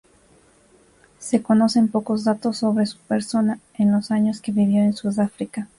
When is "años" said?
4.09-4.41